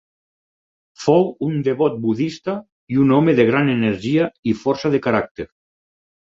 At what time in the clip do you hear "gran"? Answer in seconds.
3.51-3.69